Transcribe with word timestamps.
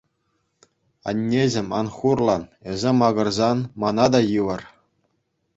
Аннеҫӗм, 1.11 1.67
ан 1.79 1.87
хурлан, 1.97 2.43
эсӗ 2.73 2.91
макӑрсан 3.03 3.59
мана 3.85 4.05
та 4.17 4.21
йывӑр. 4.31 4.61